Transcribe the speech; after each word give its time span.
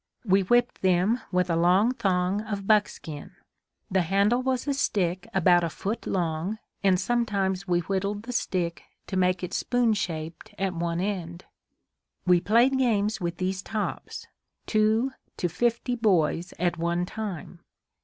We 0.25 0.41
whipped 0.41 0.81
them 0.81 1.21
with 1.31 1.47
a 1.47 1.55
long 1.55 1.91
thong 1.93 2.41
of 2.41 2.65
buckskin. 2.65 3.33
The 3.91 4.01
handle 4.01 4.41
was 4.41 4.67
a 4.67 4.73
stick 4.73 5.27
about 5.31 5.63
a 5.63 5.69
foot 5.69 6.07
long 6.07 6.57
and 6.83 6.99
sometimes 6.99 7.67
we 7.67 7.81
whittled 7.81 8.23
the 8.23 8.33
stick 8.33 8.81
to 9.05 9.15
make 9.15 9.43
it 9.43 9.53
spoon 9.53 9.93
shaped 9.93 10.55
at 10.57 10.73
one 10.73 10.99
end. 11.01 11.45
We 12.25 12.41
played 12.41 12.79
games 12.79 13.21
with 13.21 13.37
these 13.37 13.61
tops 13.61 14.25
two 14.65 15.11
to 15.37 15.47
fifty 15.47 15.95
boys 15.95 16.51
at 16.57 16.79
one 16.79 17.05
time. 17.05 17.59